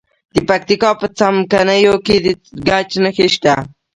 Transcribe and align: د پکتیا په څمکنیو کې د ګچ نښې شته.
د 0.33 0.35
پکتیا 0.47 0.89
په 0.99 1.05
څمکنیو 1.17 1.95
کې 2.05 2.15
د 2.25 2.27
ګچ 2.67 2.89
نښې 3.03 3.27
شته. 3.35 3.53